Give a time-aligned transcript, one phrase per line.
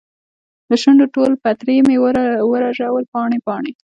[0.69, 1.97] دشونډو ټول پتري مې
[2.53, 3.73] ورژول پاڼې، پاڼې